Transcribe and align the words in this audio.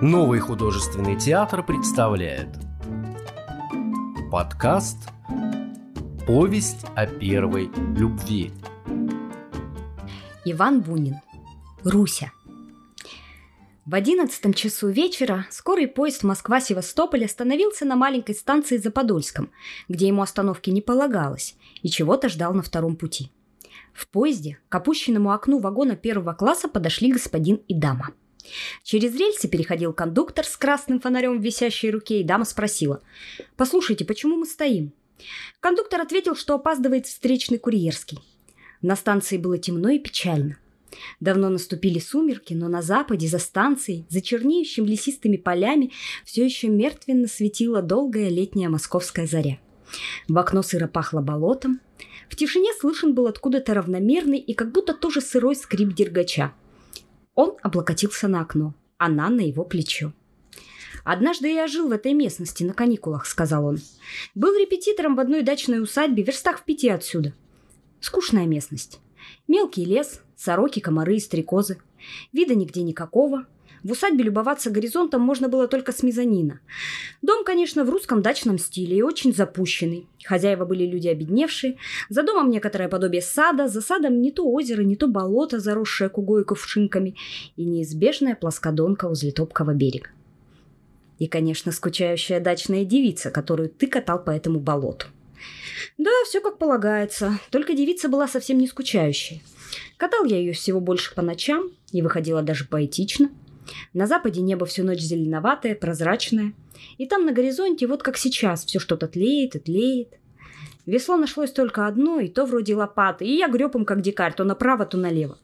Новый 0.00 0.38
художественный 0.38 1.18
театр 1.18 1.66
представляет 1.66 2.50
Подкаст 4.30 5.08
«Повесть 6.24 6.86
о 6.94 7.08
первой 7.08 7.68
любви» 7.96 8.52
Иван 10.44 10.82
Бунин 10.82 11.16
Руся 11.82 12.30
в 13.86 13.92
одиннадцатом 13.92 14.52
часу 14.52 14.88
вечера 14.88 15.46
скорый 15.50 15.88
поезд 15.88 16.22
Москва-Севастополь 16.22 17.24
остановился 17.24 17.84
на 17.84 17.96
маленькой 17.96 18.36
станции 18.36 18.76
за 18.76 18.92
Подольском, 18.92 19.50
где 19.88 20.06
ему 20.06 20.22
остановки 20.22 20.70
не 20.70 20.80
полагалось, 20.80 21.56
и 21.82 21.88
чего-то 21.88 22.28
ждал 22.28 22.54
на 22.54 22.62
втором 22.62 22.94
пути. 22.94 23.32
В 23.92 24.06
поезде 24.06 24.60
к 24.68 24.74
опущенному 24.76 25.32
окну 25.32 25.58
вагона 25.58 25.96
первого 25.96 26.34
класса 26.34 26.68
подошли 26.68 27.10
господин 27.10 27.56
и 27.66 27.74
дама. 27.74 28.12
Через 28.82 29.14
рельсы 29.14 29.48
переходил 29.48 29.92
кондуктор 29.92 30.44
с 30.44 30.56
красным 30.56 31.00
фонарем 31.00 31.38
в 31.38 31.42
висящей 31.42 31.90
руке, 31.90 32.20
и 32.20 32.24
дама 32.24 32.44
спросила, 32.44 33.02
«Послушайте, 33.56 34.04
почему 34.04 34.36
мы 34.36 34.46
стоим?» 34.46 34.92
Кондуктор 35.60 36.00
ответил, 36.00 36.36
что 36.36 36.54
опаздывает 36.54 37.06
встречный 37.06 37.58
курьерский. 37.58 38.18
На 38.82 38.94
станции 38.96 39.36
было 39.36 39.58
темно 39.58 39.90
и 39.90 39.98
печально– 39.98 40.58
Давно 41.20 41.48
наступили 41.48 41.98
сумерки, 41.98 42.54
но 42.54 42.68
на 42.68 42.82
западе, 42.82 43.28
за 43.28 43.38
станцией, 43.38 44.06
за 44.08 44.20
чернеющим 44.20 44.84
лесистыми 44.84 45.36
полями, 45.36 45.92
все 46.24 46.44
еще 46.44 46.68
мертвенно 46.68 47.26
светила 47.26 47.82
долгая 47.82 48.28
летняя 48.28 48.68
московская 48.68 49.26
заря. 49.26 49.58
В 50.28 50.36
окно 50.38 50.62
сыро 50.62 50.86
пахло 50.86 51.20
болотом. 51.20 51.80
В 52.28 52.36
тишине 52.36 52.70
слышен 52.78 53.14
был 53.14 53.26
откуда-то 53.26 53.74
равномерный 53.74 54.38
и 54.38 54.54
как 54.54 54.70
будто 54.70 54.92
тоже 54.94 55.20
сырой 55.20 55.56
скрип 55.56 55.94
дергача. 55.94 56.52
Он 57.38 57.54
облокотился 57.62 58.26
на 58.26 58.40
окно, 58.40 58.74
она 58.96 59.30
на 59.30 59.42
его 59.42 59.64
плечо. 59.64 60.12
«Однажды 61.04 61.52
я 61.52 61.68
жил 61.68 61.86
в 61.86 61.92
этой 61.92 62.12
местности 62.12 62.64
на 62.64 62.74
каникулах»,— 62.74 63.26
сказал 63.26 63.64
он. 63.64 63.78
«Был 64.34 64.58
репетитором 64.58 65.14
в 65.14 65.20
одной 65.20 65.42
дачной 65.42 65.80
усадьбе, 65.80 66.24
верстах 66.24 66.58
в 66.58 66.64
пяти 66.64 66.88
отсюда. 66.88 67.32
Скучная 68.00 68.44
местность. 68.44 68.98
Мелкий 69.46 69.84
лес, 69.84 70.20
сороки, 70.34 70.80
комары 70.80 71.14
и 71.14 71.20
стрекозы. 71.20 71.78
Вида 72.32 72.54
нигде 72.54 72.82
никакого. 72.82 73.46
В 73.82 73.92
усадьбе 73.92 74.24
любоваться 74.24 74.70
горизонтом 74.70 75.22
можно 75.22 75.48
было 75.48 75.68
только 75.68 75.92
с 75.92 76.02
мезонина. 76.02 76.60
Дом, 77.22 77.44
конечно, 77.44 77.84
в 77.84 77.90
русском 77.90 78.22
дачном 78.22 78.58
стиле 78.58 78.98
и 78.98 79.02
очень 79.02 79.32
запущенный. 79.34 80.08
Хозяева 80.24 80.64
были 80.64 80.84
люди 80.84 81.08
обедневшие. 81.08 81.76
За 82.08 82.22
домом 82.22 82.50
некоторое 82.50 82.88
подобие 82.88 83.22
сада, 83.22 83.68
за 83.68 83.80
садом 83.80 84.20
не 84.20 84.32
то 84.32 84.50
озеро, 84.50 84.82
не 84.82 84.96
то 84.96 85.06
болото, 85.06 85.60
заросшее 85.60 86.10
кугой 86.10 86.42
и 86.42 86.44
кувшинками, 86.44 87.14
и 87.56 87.64
неизбежная 87.64 88.34
плоскодонка 88.34 89.08
возле 89.08 89.30
топкого 89.30 89.74
берега. 89.74 90.10
И, 91.18 91.26
конечно, 91.26 91.72
скучающая 91.72 92.40
дачная 92.40 92.84
девица, 92.84 93.30
которую 93.30 93.68
ты 93.68 93.86
катал 93.86 94.22
по 94.22 94.30
этому 94.30 94.60
болоту. 94.60 95.06
Да, 95.98 96.10
все 96.26 96.40
как 96.40 96.58
полагается, 96.58 97.38
только 97.50 97.74
девица 97.74 98.08
была 98.08 98.28
совсем 98.28 98.58
не 98.58 98.66
скучающей. 98.66 99.42
Катал 99.96 100.24
я 100.24 100.38
ее 100.38 100.52
всего 100.52 100.80
больше 100.80 101.14
по 101.14 101.22
ночам, 101.22 101.70
и 101.92 102.02
выходила 102.02 102.42
даже 102.42 102.64
поэтично. 102.64 103.30
На 103.92 104.06
западе 104.06 104.40
небо 104.40 104.66
всю 104.66 104.84
ночь 104.84 105.00
зеленоватое, 105.00 105.74
прозрачное. 105.74 106.54
И 106.96 107.06
там 107.06 107.26
на 107.26 107.32
горизонте, 107.32 107.86
вот 107.86 108.02
как 108.02 108.16
сейчас, 108.16 108.64
все 108.64 108.78
что-то 108.78 109.08
тлеет 109.08 109.56
и 109.56 109.58
тлеет. 109.58 110.14
Весло 110.86 111.16
нашлось 111.16 111.50
только 111.50 111.86
одно, 111.86 112.18
и 112.20 112.28
то 112.28 112.46
вроде 112.46 112.74
лопаты, 112.74 113.26
и 113.26 113.36
я 113.36 113.48
греб 113.48 113.74
им 113.74 113.84
как 113.84 114.00
дикарь, 114.00 114.34
то 114.34 114.44
направо, 114.44 114.86
то 114.86 114.96
налево. 114.96 115.38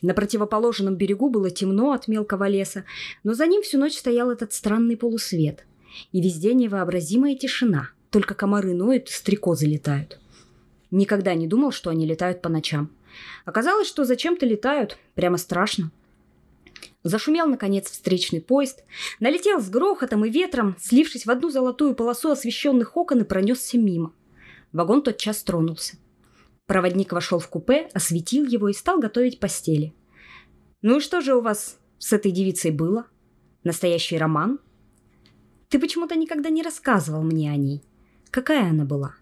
На 0.00 0.14
противоположном 0.14 0.96
берегу 0.96 1.28
было 1.28 1.50
темно 1.50 1.92
от 1.92 2.08
мелкого 2.08 2.48
леса, 2.48 2.84
но 3.24 3.34
за 3.34 3.46
ним 3.46 3.62
всю 3.62 3.78
ночь 3.78 3.98
стоял 3.98 4.30
этот 4.30 4.54
странный 4.54 4.96
полусвет. 4.96 5.66
И 6.12 6.22
везде 6.22 6.54
невообразимая 6.54 7.34
тишина– 7.34 7.90
только 8.16 8.34
комары 8.34 8.72
ноют, 8.72 9.10
стрекозы 9.10 9.66
летают. 9.66 10.18
Никогда 10.90 11.34
не 11.34 11.46
думал, 11.46 11.70
что 11.70 11.90
они 11.90 12.06
летают 12.06 12.40
по 12.40 12.48
ночам. 12.48 12.90
Оказалось, 13.44 13.88
что 13.88 14.04
зачем-то 14.04 14.46
летают. 14.46 14.98
Прямо 15.14 15.36
страшно. 15.36 15.90
Зашумел, 17.02 17.46
наконец, 17.46 17.90
встречный 17.90 18.40
поезд, 18.40 18.84
налетел 19.20 19.60
с 19.60 19.68
грохотом 19.68 20.24
и 20.24 20.30
ветром, 20.30 20.76
слившись 20.80 21.26
в 21.26 21.30
одну 21.30 21.50
золотую 21.50 21.94
полосу 21.94 22.30
освещенных 22.30 22.96
окон 22.96 23.20
и 23.20 23.24
пронесся 23.24 23.78
мимо. 23.78 24.12
Вагон 24.72 25.02
тотчас 25.02 25.42
тронулся. 25.42 25.96
Проводник 26.66 27.12
вошел 27.12 27.38
в 27.38 27.48
купе, 27.48 27.88
осветил 27.94 28.44
его 28.44 28.68
и 28.68 28.72
стал 28.72 28.98
готовить 28.98 29.38
постели. 29.38 29.94
«Ну 30.82 30.98
и 30.98 31.00
что 31.00 31.20
же 31.20 31.36
у 31.36 31.40
вас 31.40 31.78
с 31.98 32.12
этой 32.12 32.32
девицей 32.32 32.72
было? 32.72 33.06
Настоящий 33.62 34.18
роман? 34.18 34.58
Ты 35.68 35.78
почему-то 35.78 36.16
никогда 36.16 36.50
не 36.50 36.62
рассказывал 36.62 37.22
мне 37.22 37.50
о 37.52 37.56
ней». 37.56 37.82
Какая 38.30 38.68
она 38.68 38.84
была? 38.84 39.14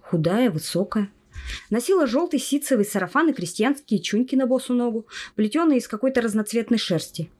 Худая, 0.00 0.50
высокая. 0.50 1.10
Носила 1.70 2.06
желтый 2.06 2.40
ситцевый 2.40 2.84
сарафан 2.84 3.30
и 3.30 3.32
крестьянские 3.32 4.00
чуньки 4.00 4.34
на 4.34 4.46
босу 4.46 4.74
ногу, 4.74 5.06
плетеные 5.34 5.78
из 5.78 5.88
какой-то 5.88 6.20
разноцветной 6.20 6.78
шерсти. 6.78 7.30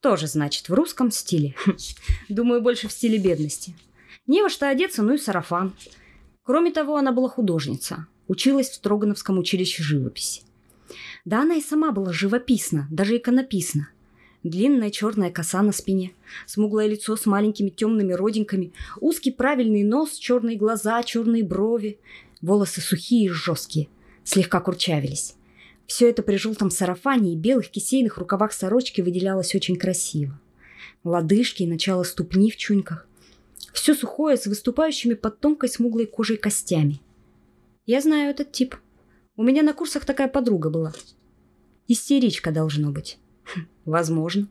Тоже, 0.00 0.26
значит, 0.26 0.68
в 0.68 0.74
русском 0.74 1.10
стиле. 1.10 1.54
Думаю, 2.28 2.62
больше 2.62 2.88
в 2.88 2.92
стиле 2.92 3.18
бедности. 3.18 3.74
Не 4.26 4.42
во 4.42 4.48
что 4.48 4.68
одеться, 4.68 5.02
ну 5.02 5.14
и 5.14 5.18
сарафан. 5.18 5.74
Кроме 6.42 6.72
того, 6.72 6.96
она 6.96 7.12
была 7.12 7.28
художница. 7.28 8.06
Училась 8.28 8.70
в 8.70 8.74
Строгановском 8.74 9.38
училище 9.38 9.82
живописи. 9.82 10.42
Да 11.24 11.42
она 11.42 11.54
и 11.54 11.60
сама 11.60 11.92
была 11.92 12.12
живописна, 12.12 12.86
даже 12.90 13.16
иконописна– 13.16 13.88
Длинная 14.42 14.90
черная 14.90 15.30
коса 15.30 15.60
на 15.60 15.70
спине, 15.70 16.12
смуглое 16.46 16.86
лицо 16.86 17.14
с 17.14 17.26
маленькими 17.26 17.68
темными 17.68 18.14
родинками, 18.14 18.72
узкий 18.98 19.32
правильный 19.32 19.82
нос, 19.82 20.14
черные 20.14 20.56
глаза, 20.56 21.02
черные 21.02 21.44
брови, 21.44 22.00
волосы 22.40 22.80
сухие 22.80 23.26
и 23.26 23.28
жесткие, 23.28 23.88
слегка 24.24 24.60
курчавились. 24.60 25.34
Все 25.86 26.08
это 26.08 26.22
при 26.22 26.36
желтом 26.36 26.70
сарафане 26.70 27.32
и 27.32 27.36
белых 27.36 27.68
кисейных 27.68 28.18
рукавах 28.18 28.52
сорочки 28.52 29.00
выделялось 29.00 29.54
очень 29.54 29.76
красиво. 29.76 30.40
Лодыжки 31.02 31.64
и 31.64 31.66
начало 31.66 32.04
ступни 32.04 32.50
в 32.50 32.56
чуньках. 32.56 33.08
Все 33.72 33.94
сухое 33.94 34.36
с 34.36 34.46
выступающими 34.46 35.14
под 35.14 35.40
тонкой 35.40 35.68
смуглой 35.68 36.06
кожей 36.06 36.36
костями. 36.36 37.00
Я 37.86 38.00
знаю 38.00 38.30
этот 38.30 38.52
тип. 38.52 38.76
У 39.36 39.42
меня 39.42 39.62
на 39.62 39.72
курсах 39.72 40.04
такая 40.04 40.28
подруга 40.28 40.70
была. 40.70 40.92
Истеричка 41.88 42.52
должно 42.52 42.92
быть. 42.92 43.18
Возможно. 43.84 44.48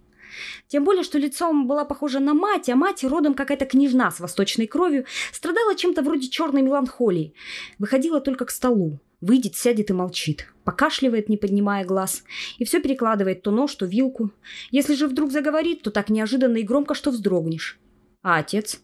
Тем 0.68 0.84
более, 0.84 1.04
что 1.04 1.18
лицом 1.18 1.68
была 1.68 1.86
похожа 1.86 2.20
на 2.20 2.34
мать, 2.34 2.70
а 2.70 2.76
мать, 2.76 3.04
родом 3.04 3.34
какая-то 3.34 3.66
княжна 3.66 4.12
с 4.12 4.20
восточной 4.20 4.68
кровью, 4.68 5.06
страдала 5.32 5.76
чем-то 5.76 6.02
вроде 6.02 6.30
черной 6.30 6.62
меланхолии. 6.62 7.34
Выходила 7.78 8.22
только 8.22 8.46
к 8.46 8.52
столу. 8.52 9.00
Выйдет, 9.22 9.56
сядет 9.56 9.90
и 9.90 9.94
молчит. 9.94 10.48
Покашливает, 10.64 11.28
не 11.28 11.36
поднимая 11.36 11.84
глаз. 11.84 12.24
И 12.58 12.64
все 12.64 12.82
перекладывает 12.82 13.42
то 13.42 13.52
нож, 13.52 13.76
то 13.76 13.86
вилку. 13.86 14.32
Если 14.72 14.96
же 14.96 15.08
вдруг 15.08 15.32
заговорит, 15.32 15.82
то 15.82 15.92
так 15.92 16.10
неожиданно 16.10 16.58
и 16.58 16.64
громко, 16.64 16.94
что 16.94 17.12
вздрогнешь. 17.12 17.80
А 18.22 18.38
отец? 18.38 18.82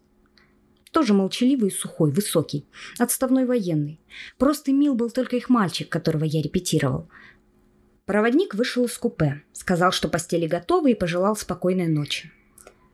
Тоже 0.92 1.14
молчаливый 1.14 1.70
и 1.70 1.74
сухой, 1.74 2.12
высокий. 2.12 2.66
Отставной 3.00 3.46
военный. 3.46 4.00
Просто 4.38 4.72
мил 4.72 4.96
был 4.96 5.10
только 5.10 5.36
их 5.36 5.50
мальчик, 5.50 5.90
которого 5.90 6.24
я 6.26 6.42
репетировал. 6.42 7.10
Проводник 8.06 8.54
вышел 8.54 8.86
из 8.86 8.98
купе, 8.98 9.42
сказал, 9.52 9.92
что 9.92 10.10
постели 10.10 10.48
готовы 10.48 10.92
и 10.92 10.96
пожелал 10.96 11.36
спокойной 11.36 11.88
ночи. 11.88 12.32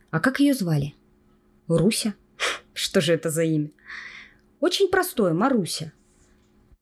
А 0.09 0.19
как 0.19 0.39
ее 0.39 0.53
звали? 0.53 0.95
Руся? 1.67 2.16
Что 2.73 3.01
же 3.01 3.13
это 3.13 3.29
за 3.29 3.44
имя? 3.44 3.72
Очень 4.61 4.89
простое, 4.89 5.33
Маруся. 5.33 5.91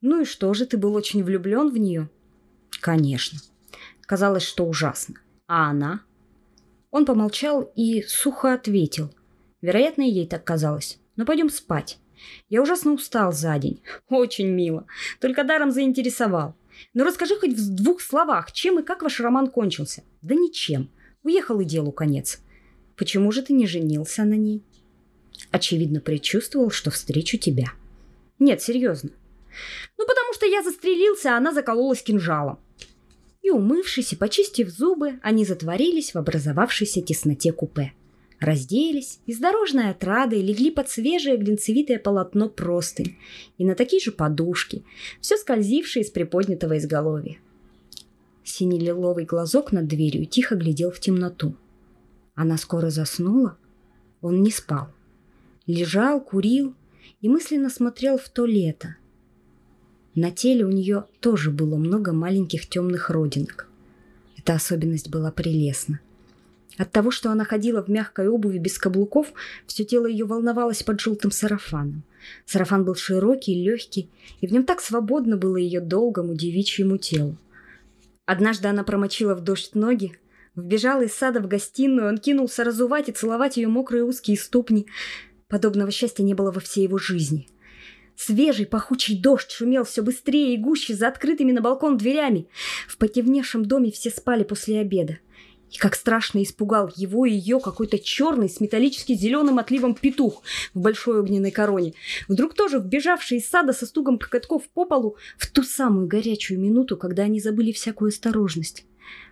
Ну 0.02 0.22
и 0.22 0.26
что 0.26 0.54
же, 0.54 0.66
ты 0.66 0.78
был 0.78 0.96
очень 0.96 1.24
влюблен 1.24 1.70
в 1.70 1.78
нее? 1.78 2.10
Конечно. 2.82 3.40
Казалось, 4.02 4.44
что 4.44 4.66
ужасно. 4.66 5.16
А 5.48 5.70
она? 5.70 6.02
Он 6.92 7.06
помолчал 7.06 7.72
и 7.76 8.02
сухо 8.04 8.54
ответил. 8.54 9.14
Вероятно, 9.62 10.04
ей 10.04 10.28
так 10.28 10.44
казалось. 10.44 11.00
Но 11.16 11.26
пойдем 11.26 11.50
спать. 11.50 12.00
Я 12.48 12.62
ужасно 12.62 12.94
устал 12.94 13.32
за 13.32 13.58
день. 13.58 13.82
Очень 14.10 14.50
мило. 14.50 14.86
Только 15.20 15.44
даром 15.44 15.72
заинтересовал. 15.72 16.56
Ну 16.94 17.04
расскажи 17.04 17.36
хоть 17.36 17.54
в 17.54 17.76
двух 17.76 18.02
словах, 18.02 18.52
чем 18.52 18.80
и 18.80 18.84
как 18.84 19.02
ваш 19.02 19.20
роман 19.20 19.50
кончился. 19.50 20.04
Да 20.22 20.36
ничем. 20.36 20.90
Уехал 21.24 21.60
и 21.60 21.66
делу 21.66 21.92
конец. 21.92 22.40
Почему 22.96 23.32
же 23.32 23.42
ты 23.42 23.54
не 23.54 23.68
женился 23.68 24.24
на 24.24 24.34
ней? 24.34 24.64
Очевидно, 25.52 26.02
предчувствовал, 26.02 26.72
что 26.72 26.92
встречу 26.92 27.38
тебя. 27.38 27.68
Нет, 28.40 28.62
серьезно. 28.62 29.12
Ну, 29.98 30.06
потому 30.06 30.34
что 30.34 30.46
я 30.46 30.64
застрелился, 30.64 31.34
а 31.34 31.38
она 31.38 31.54
закололась 31.54 32.02
кинжалом. 32.02 32.60
И 33.42 33.50
умывшись 33.50 34.14
и 34.14 34.16
почистив 34.16 34.70
зубы, 34.70 35.20
они 35.22 35.46
затворились 35.46 36.14
в 36.14 36.18
образовавшейся 36.18 37.02
тесноте 37.02 37.52
купе 37.52 37.94
разделись 38.40 39.20
и 39.26 39.34
с 39.34 39.40
дорожной 39.40 39.90
отрадой 39.90 40.42
легли 40.42 40.72
под 40.72 40.90
свежее 40.90 41.38
глинцевитое 41.38 42.00
полотно 42.00 42.50
простынь 42.50 43.18
и 43.58 43.66
на 43.66 43.76
такие 43.76 44.02
же 44.02 44.12
подушки, 44.12 44.84
все 45.20 45.38
скользившие 45.38 46.04
из 46.04 46.10
приподнятого 46.10 46.78
изголовья. 46.78 47.38
Синий 48.44 48.80
лиловый 48.80 49.26
глазок 49.26 49.72
над 49.72 49.88
дверью 49.88 50.26
тихо 50.26 50.56
глядел 50.56 50.92
в 50.92 51.00
темноту. 51.00 51.56
Она 52.34 52.58
скоро 52.58 52.90
заснула. 52.90 53.58
Он 54.22 54.42
не 54.42 54.52
спал. 54.52 54.88
Лежал, 55.68 56.20
курил 56.20 56.74
и 57.22 57.30
мысленно 57.30 57.70
смотрел 57.70 58.18
в 58.18 58.28
то 58.30 58.46
лето. 58.46 58.96
На 60.16 60.32
теле 60.32 60.66
у 60.66 60.70
нее 60.70 61.06
тоже 61.20 61.52
было 61.52 61.76
много 61.76 62.12
маленьких 62.12 62.68
темных 62.68 63.10
родинок. 63.10 63.70
Эта 64.38 64.54
особенность 64.54 65.10
была 65.10 65.32
прелестна. 65.32 66.00
От 66.80 66.94
того, 66.94 67.12
что 67.12 67.30
она 67.30 67.44
ходила 67.44 67.84
в 67.84 67.90
мягкой 67.90 68.30
обуви 68.30 68.58
без 68.58 68.78
каблуков, 68.78 69.34
все 69.68 69.84
тело 69.84 70.06
ее 70.06 70.24
волновалось 70.24 70.82
под 70.82 71.02
желтым 71.02 71.30
сарафаном. 71.30 72.04
Сарафан 72.46 72.86
был 72.86 72.96
широкий, 72.96 73.54
легкий, 73.54 74.10
и 74.40 74.48
в 74.48 74.54
нем 74.54 74.64
так 74.64 74.80
свободно 74.80 75.36
было 75.36 75.58
ее 75.58 75.82
долгому 75.82 76.36
девичьему 76.36 76.98
телу. 76.98 77.38
Однажды 78.26 78.70
она 78.70 78.86
промочила 78.86 79.36
в 79.36 79.42
дождь 79.42 79.76
ноги, 79.76 80.14
вбежала 80.56 81.02
из 81.02 81.14
сада 81.14 81.42
в 81.42 81.50
гостиную, 81.50 82.08
он 82.08 82.18
кинулся 82.18 82.64
разувать 82.64 83.10
и 83.10 83.12
целовать 83.12 83.58
ее 83.58 83.68
мокрые 83.68 84.06
узкие 84.06 84.38
ступни. 84.38 84.88
Подобного 85.50 85.92
счастья 85.92 86.24
не 86.24 86.34
было 86.34 86.50
во 86.50 86.62
всей 86.62 86.84
его 86.84 86.98
жизни. 86.98 87.50
Свежий 88.16 88.66
пахучий 88.66 89.20
дождь 89.20 89.52
шумел 89.52 89.84
все 89.84 90.02
быстрее 90.02 90.54
и 90.54 90.58
гуще 90.58 90.94
за 90.94 91.10
открытыми 91.10 91.52
на 91.52 91.60
балкон 91.60 91.98
дверями. 91.98 92.48
В 92.88 92.98
потемневшем 92.98 93.66
доме 93.66 93.92
все 93.92 94.10
спали 94.12 94.44
после 94.44 94.80
обеда. 94.80 95.20
И 95.72 95.78
как 95.78 95.96
страшно 95.96 96.42
испугал 96.42 96.92
его 96.96 97.26
и 97.26 97.32
ее 97.32 97.60
какой-то 97.60 98.00
черный 98.00 98.50
с 98.50 98.60
металлически 98.60 99.14
зеленым 99.14 99.60
отливом 99.60 99.96
петух 99.96 100.44
в 100.74 100.80
большой 100.80 101.20
огненной 101.20 101.52
короне. 101.52 101.94
Вдруг 102.28 102.54
тоже 102.54 102.80
вбежавший 102.80 103.38
из 103.38 103.48
сада 103.48 103.74
со 103.74 103.86
стугом 103.86 104.18
коготков 104.18 104.68
по 104.70 104.86
полу 104.86 105.18
в 105.38 105.48
ту 105.48 105.64
самую 105.64 106.08
горячую 106.08 106.60
минуту, 106.60 106.98
когда 106.98 107.24
они 107.24 107.40
забыли 107.40 107.72
всякую 107.72 108.10
осторожность. 108.10 108.86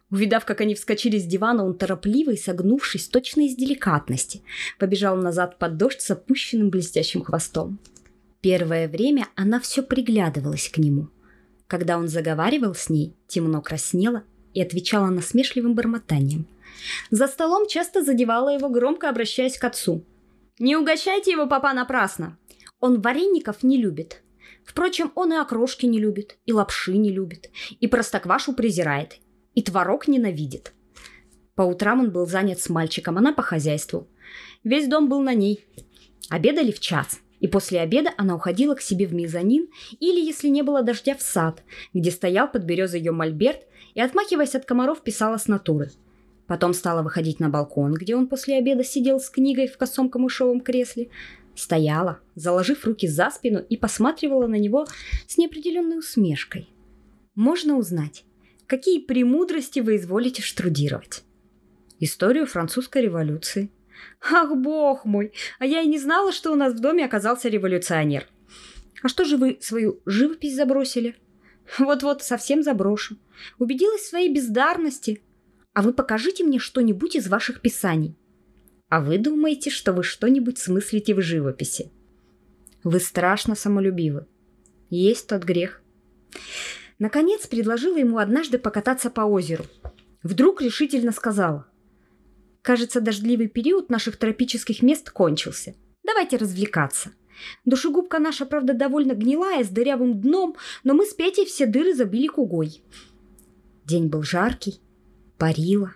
Увидав, 0.10 0.46
как 0.46 0.62
они 0.62 0.74
вскочили 0.74 1.18
с 1.18 1.26
дивана, 1.26 1.66
он 1.66 1.78
торопливо 1.78 2.32
и 2.32 2.38
согнувшись, 2.38 3.10
точно 3.10 3.42
из 3.42 3.56
деликатности, 3.56 4.42
побежал 4.80 5.18
назад 5.18 5.58
под 5.60 5.76
дождь 5.78 6.02
с 6.02 6.12
опущенным 6.12 6.70
блестящим 6.70 7.24
хвостом. 7.24 7.80
Первое 8.40 8.88
время 8.88 9.28
она 9.36 9.60
все 9.60 9.84
приглядывалась 9.84 10.70
к 10.70 10.78
нему. 10.78 11.10
Когда 11.68 11.98
он 11.98 12.08
заговаривал 12.08 12.74
с 12.74 12.90
ней, 12.90 13.14
темно 13.28 13.62
краснела 13.62 14.24
и 14.58 14.62
отвечала 14.62 15.12
насмешливым 15.12 15.76
бормотанием. 15.76 16.48
За 17.12 17.28
столом 17.28 17.68
часто 17.68 18.04
задевала 18.04 18.50
его, 18.50 18.70
громко 18.70 19.08
обращаясь 19.08 19.56
к 19.60 19.64
отцу. 19.64 20.04
«Не 20.58 20.76
угощайте 20.76 21.30
его, 21.30 21.46
папа, 21.46 21.74
напрасно! 21.74 22.40
Он 22.80 23.00
вареников 23.00 23.62
не 23.62 23.78
любит. 23.78 24.24
Впрочем, 24.66 25.12
он 25.14 25.32
и 25.32 25.36
окрошки 25.36 25.86
не 25.86 26.00
любит, 26.00 26.40
и 26.48 26.54
лапши 26.54 26.98
не 26.98 27.12
любит, 27.12 27.52
и 27.80 27.86
простоквашу 27.86 28.54
презирает, 28.54 29.18
и 29.54 29.62
творог 29.62 30.08
ненавидит». 30.08 30.74
По 31.54 31.62
утрам 31.62 32.00
он 32.00 32.10
был 32.10 32.26
занят 32.26 32.60
с 32.60 32.68
мальчиком, 32.68 33.20
она 33.20 33.34
по 33.34 33.44
хозяйству. 33.44 34.08
Весь 34.64 34.88
дом 34.88 35.08
был 35.08 35.22
на 35.22 35.36
ней. 35.36 35.68
Обедали 36.32 36.72
в 36.72 36.80
час– 36.80 37.20
и 37.40 37.48
после 37.48 37.82
обеда 37.82 38.12
она 38.18 38.36
уходила 38.36 38.76
к 38.76 38.82
себе 38.82 39.06
в 39.06 39.14
мезонин 39.14 39.68
или, 40.00 40.20
если 40.20 40.48
не 40.48 40.64
было 40.64 40.82
дождя, 40.82 41.16
в 41.16 41.22
сад, 41.22 41.64
где 41.94 42.12
стоял 42.12 42.50
под 42.52 42.64
березой 42.64 43.00
ее 43.00 43.12
мольберт 43.12 43.62
и, 43.94 44.02
отмахиваясь 44.02 44.56
от 44.56 44.66
комаров, 44.66 45.04
писала 45.04 45.38
с 45.38 45.48
натуры. 45.48 45.92
Потом 46.48 46.74
стала 46.74 47.04
выходить 47.04 47.40
на 47.40 47.50
балкон, 47.50 47.94
где 47.94 48.16
он 48.16 48.28
после 48.28 48.58
обеда 48.58 48.84
сидел 48.84 49.20
с 49.20 49.30
книгой 49.30 49.68
в 49.68 49.78
косом 49.78 50.10
камышовом 50.10 50.62
кресле. 50.62 51.10
Стояла, 51.56 52.20
заложив 52.36 52.86
руки 52.86 53.08
за 53.08 53.30
спину 53.32 53.60
и 53.60 53.78
посматривала 53.78 54.48
на 54.48 54.56
него 54.56 54.86
с 55.28 55.38
неопределенной 55.38 56.00
усмешкой. 56.00 56.70
Можно 57.36 57.78
узнать, 57.78 58.24
какие 58.66 59.00
премудрости 59.00 59.80
вы 59.80 59.98
изволите 59.98 60.42
штрудировать. 60.42 61.24
Историю 62.00 62.46
французской 62.46 63.02
революции, 63.04 63.70
Ах, 64.22 64.56
бог 64.56 65.06
мой, 65.06 65.34
а 65.60 65.66
я 65.66 65.82
и 65.82 65.88
не 65.88 66.00
знала, 66.00 66.32
что 66.32 66.52
у 66.52 66.56
нас 66.56 66.74
в 66.74 66.80
доме 66.80 67.06
оказался 67.06 67.50
революционер. 67.50 68.28
А 69.04 69.08
что 69.08 69.26
же 69.26 69.38
вы 69.38 69.58
свою 69.62 70.02
живопись 70.06 70.56
забросили? 70.56 71.16
Вот-вот, 71.78 72.24
совсем 72.24 72.64
заброшу. 72.64 73.18
Убедилась 73.60 74.02
в 74.02 74.10
своей 74.10 74.34
бездарности. 74.34 75.22
А 75.74 75.82
вы 75.82 75.94
покажите 75.94 76.44
мне 76.44 76.60
что-нибудь 76.60 77.16
из 77.16 77.28
ваших 77.28 77.62
писаний. 77.62 78.18
А 78.90 79.02
вы 79.02 79.18
думаете, 79.18 79.70
что 79.70 79.94
вы 79.94 80.04
что-нибудь 80.04 80.58
смыслите 80.58 81.14
в 81.14 81.22
живописи? 81.22 81.92
Вы 82.84 83.00
страшно 83.00 83.54
самолюбивы. 83.54 84.26
Есть 84.90 85.28
тот 85.28 85.44
грех. 85.44 85.82
Наконец 86.98 87.46
предложила 87.46 87.98
ему 87.98 88.18
однажды 88.18 88.58
покататься 88.58 89.10
по 89.10 89.22
озеру. 89.22 89.66
Вдруг 90.24 90.62
решительно 90.62 91.12
сказала– 91.12 91.68
Кажется, 92.68 93.00
дождливый 93.00 93.48
период 93.48 93.90
наших 93.90 94.18
тропических 94.18 94.82
мест 94.82 95.10
кончился. 95.10 95.74
Давайте 96.04 96.36
развлекаться. 96.36 97.12
Душегубка 97.64 98.20
наша, 98.20 98.46
правда, 98.46 98.74
довольно 98.74 99.14
гнилая, 99.14 99.64
с 99.64 99.70
дырявым 99.70 100.20
дном, 100.20 100.58
но 100.84 100.94
мы 100.94 101.06
с 101.06 101.14
Петей 101.14 101.46
все 101.46 101.66
дыры 101.66 101.96
забили 101.96 102.28
кугой. 102.28 102.82
День 103.86 104.08
был 104.08 104.22
жаркий, 104.22 104.82
парило. 105.38 105.94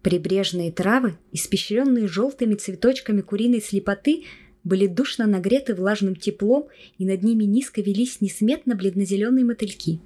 Прибрежные 0.00 0.72
травы, 0.72 1.18
испещренные 1.32 2.08
желтыми 2.08 2.54
цветочками 2.54 3.20
куриной 3.20 3.60
слепоты, 3.60 4.24
были 4.64 4.86
душно 4.86 5.26
нагреты 5.26 5.74
влажным 5.74 6.16
теплом, 6.16 6.68
и 6.96 7.04
над 7.04 7.22
ними 7.22 7.44
низко 7.44 7.82
велись 7.82 8.22
несметно 8.22 8.74
бледно-зеленые 8.74 9.44
мотыльки. 9.44 10.00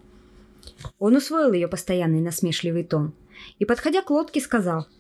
Он 0.99 1.14
усвоил 1.14 1.52
ее 1.52 1.69
постоянный 1.69 2.20
насмешливый 2.20 2.82
тон 2.82 3.14
и, 3.61 3.64
подходя 3.64 4.02
к 4.02 4.11
лодке, 4.11 4.41
сказал— 4.41 4.88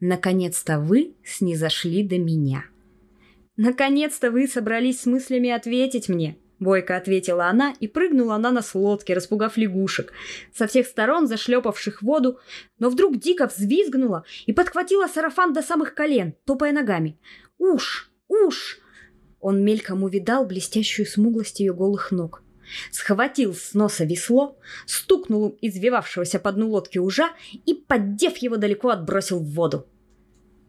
Наконец-то 0.00 0.80
вы 0.80 1.14
снизошли 1.24 2.02
до 2.02 2.18
меня. 2.18 2.64
Наконец-то 3.56 4.30
вы 4.30 4.48
собрались 4.48 5.02
с 5.02 5.06
мыслями 5.06 5.50
ответить 5.50 6.08
мне. 6.08 6.38
Бойко 6.58 6.96
ответила 6.96 7.46
она 7.46 7.74
и 7.80 7.88
прыгнула 7.88 8.36
на 8.36 8.50
нас 8.50 8.74
лодке, 8.74 9.14
распугав 9.14 9.56
лягушек, 9.56 10.12
со 10.54 10.66
всех 10.66 10.86
сторон 10.86 11.26
зашлепавших 11.26 12.02
воду, 12.02 12.38
но 12.78 12.90
вдруг 12.90 13.18
дико 13.18 13.46
взвизгнула 13.46 14.24
и 14.44 14.52
подхватила 14.52 15.06
сарафан 15.06 15.52
до 15.52 15.62
самых 15.62 15.94
колен, 15.94 16.34
топая 16.44 16.72
ногами. 16.72 17.18
«Уж! 17.58 18.10
Уж!» 18.28 18.78
Он 19.40 19.64
мельком 19.64 20.04
увидал 20.04 20.44
блестящую 20.44 21.06
смуглость 21.06 21.60
ее 21.60 21.72
голых 21.72 22.10
ног. 22.10 22.42
Схватил 22.90 23.54
с 23.54 23.74
носа 23.74 24.04
весло, 24.04 24.58
стукнул 24.86 25.56
извивавшегося 25.60 26.38
по 26.38 26.52
дну 26.52 26.70
лодки 26.70 26.98
ужа 26.98 27.30
и, 27.66 27.74
поддев 27.74 28.36
его 28.38 28.56
далеко, 28.56 28.90
отбросил 28.90 29.40
в 29.40 29.50
воду. 29.52 29.86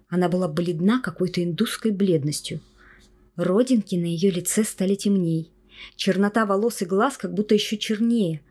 Она 0.09 0.27
была 0.27 0.47
бледна 0.47 0.99
какой-то 0.99 1.43
индусской 1.43 1.91
бледностью. 1.91 2.59
Родинки 3.35 3.95
на 3.95 4.05
ее 4.05 4.29
лице 4.29 4.63
стали 4.63 4.95
темней. 4.95 5.51
Чернота 5.95 6.45
волос 6.45 6.81
и 6.81 6.85
глаз 6.85 7.17
как 7.17 7.33
будто 7.33 7.55
еще 7.55 7.77
чернее. 7.77 8.41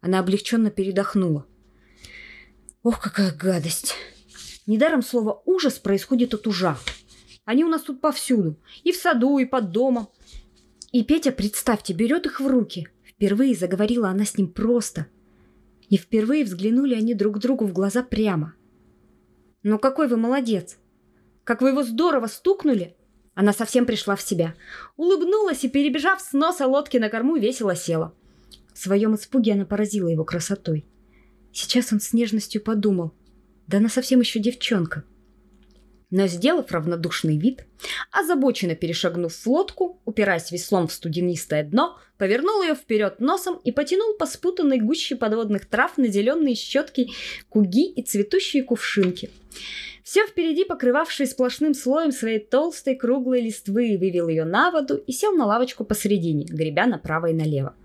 Она 0.00 0.18
облегченно 0.18 0.70
передохнула. 0.70 1.46
Ох, 2.82 3.00
какая 3.00 3.32
гадость! 3.32 3.94
Недаром 4.66 5.02
слово 5.02 5.42
«ужас» 5.46 5.78
происходит 5.78 6.32
от 6.32 6.46
ужа. 6.46 6.78
Они 7.44 7.64
у 7.64 7.68
нас 7.68 7.82
тут 7.82 8.00
повсюду. 8.00 8.56
И 8.84 8.92
в 8.92 8.96
саду, 8.96 9.38
и 9.38 9.44
под 9.44 9.72
домом. 9.72 10.08
И 10.92 11.04
Петя, 11.04 11.30
представьте, 11.30 11.92
берет 11.92 12.26
их 12.26 12.40
в 12.40 12.46
руки. 12.46 12.88
Впервые 13.04 13.54
заговорила 13.54 14.08
она 14.08 14.24
с 14.24 14.36
ним 14.36 14.48
просто. 14.48 15.06
И 15.88 15.96
впервые 15.96 16.44
взглянули 16.44 16.94
они 16.94 17.14
друг 17.14 17.38
другу 17.38 17.66
в 17.66 17.72
глаза 17.72 18.02
прямо. 18.02 18.54
«Ну 19.62 19.78
какой 19.78 20.08
вы 20.08 20.16
молодец! 20.16 20.78
Как 21.44 21.62
вы 21.62 21.70
его 21.70 21.82
здорово 21.82 22.26
стукнули!» 22.26 22.96
Она 23.34 23.52
совсем 23.52 23.86
пришла 23.86 24.16
в 24.16 24.22
себя. 24.22 24.54
Улыбнулась 24.96 25.64
и, 25.64 25.68
перебежав 25.68 26.20
с 26.20 26.32
носа 26.32 26.66
лодки 26.66 26.96
на 26.96 27.08
корму, 27.08 27.36
весело 27.36 27.76
села. 27.76 28.14
В 28.72 28.78
своем 28.78 29.14
испуге 29.14 29.52
она 29.52 29.64
поразила 29.64 30.08
его 30.08 30.24
красотой. 30.24 30.84
Сейчас 31.52 31.92
он 31.92 32.00
с 32.00 32.12
нежностью 32.12 32.60
подумал. 32.60 33.12
Да 33.66 33.78
она 33.78 33.88
совсем 33.88 34.20
еще 34.20 34.40
девчонка. 34.40 35.04
Но, 36.10 36.26
сделав 36.26 36.72
равнодушный 36.72 37.38
вид, 37.38 37.64
озабоченно 38.10 38.74
перешагнув 38.74 39.32
в 39.32 39.46
лодку, 39.46 40.00
упираясь 40.04 40.50
веслом 40.50 40.88
в 40.88 40.92
студенистое 40.92 41.62
дно, 41.62 41.98
повернул 42.18 42.62
ее 42.62 42.74
вперед 42.74 43.20
носом 43.20 43.60
и 43.62 43.70
потянул 43.70 44.14
по 44.14 44.26
спутанной 44.26 44.80
гуще 44.80 45.14
подводных 45.14 45.66
трав 45.66 45.96
на 45.98 46.08
зеленые 46.08 46.56
щетки, 46.56 47.08
куги 47.48 47.86
и 47.86 48.02
цветущие 48.02 48.64
кувшинки. 48.64 49.30
Все 50.02 50.26
впереди, 50.26 50.64
покрывавший 50.64 51.26
сплошным 51.26 51.74
слоем 51.74 52.10
своей 52.10 52.40
толстой 52.40 52.96
круглой 52.96 53.42
листвы, 53.42 53.96
вывел 53.96 54.26
ее 54.26 54.44
на 54.44 54.72
воду 54.72 54.96
и 54.96 55.12
сел 55.12 55.32
на 55.32 55.46
лавочку 55.46 55.84
посередине, 55.84 56.44
гребя 56.46 56.86
направо 56.86 57.26
и 57.26 57.32
налево. 57.32 57.76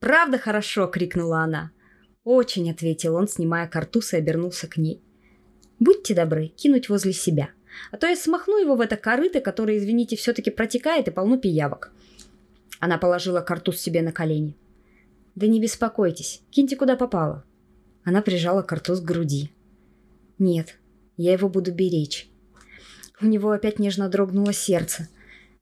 «Правда 0.00 0.36
хорошо!»— 0.36 0.86
крикнула 0.92 1.40
она. 1.40 1.70
«Очень!»— 2.24 2.70
ответил 2.72 3.14
он, 3.14 3.28
снимая 3.28 3.66
картуз 3.68 4.12
и 4.12 4.16
обернулся 4.16 4.66
к 4.66 4.76
ней. 4.76 5.00
Будьте 5.80 6.14
добры, 6.14 6.48
кинуть 6.48 6.90
возле 6.90 7.14
себя. 7.14 7.50
А 7.90 7.96
то 7.96 8.06
я 8.06 8.14
смахну 8.14 8.58
его 8.58 8.76
в 8.76 8.80
это 8.82 8.96
корыто, 8.96 9.40
которое, 9.40 9.78
извините, 9.78 10.14
все-таки 10.14 10.50
протекает 10.50 11.08
и 11.08 11.10
полно 11.10 11.38
пиявок. 11.38 11.90
Она 12.80 12.98
положила 12.98 13.40
картуз 13.40 13.78
себе 13.78 14.02
на 14.02 14.12
колени. 14.12 14.56
Да 15.34 15.46
не 15.46 15.60
беспокойтесь, 15.60 16.42
киньте 16.50 16.76
куда 16.76 16.96
попало. 16.96 17.44
Она 18.04 18.20
прижала 18.20 18.62
картуз 18.62 19.00
к 19.00 19.04
груди. 19.04 19.50
Нет, 20.38 20.76
я 21.16 21.32
его 21.32 21.48
буду 21.48 21.72
беречь. 21.72 22.28
У 23.22 23.26
него 23.26 23.50
опять 23.50 23.78
нежно 23.78 24.08
дрогнуло 24.08 24.52
сердце. 24.52 25.08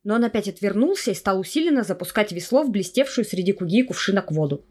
Но 0.02 0.14
он 0.14 0.25
опять 0.25 0.48
отвернулся 0.48 1.10
и 1.12 1.14
стал 1.14 1.38
усиленно 1.38 1.82
запускать 1.84 2.32
весло 2.32 2.62
в 2.62 2.70
блестевшую 2.70 3.25
среди 3.25 3.52
куги 3.52 3.80
и 3.80 3.82
кувшинок 3.84 4.32
воду. 4.32 4.64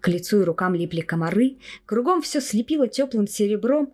К 0.00 0.08
лицу 0.08 0.40
и 0.40 0.44
рукам 0.44 0.74
липли 0.74 1.00
комары, 1.00 1.56
кругом 1.84 2.22
все 2.22 2.40
слепило 2.40 2.88
теплым 2.88 3.26
серебром, 3.26 3.92